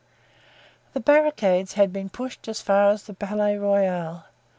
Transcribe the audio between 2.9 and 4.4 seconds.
the Palais Royal.